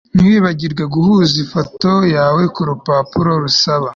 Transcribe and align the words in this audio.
ntiwibagirwe 0.15 0.83
guhuza 0.93 1.35
ifoto 1.43 1.91
yawe 2.15 2.43
kurupapuro 2.55 3.31
rusaba 3.43 3.87